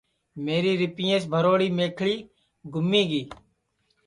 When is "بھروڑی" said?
1.31-1.69